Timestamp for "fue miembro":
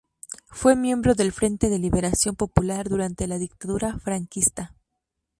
0.49-1.13